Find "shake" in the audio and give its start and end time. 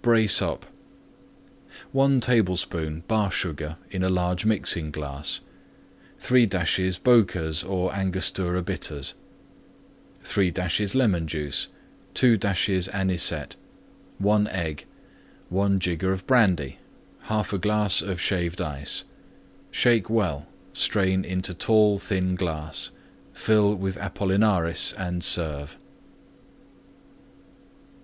19.72-20.08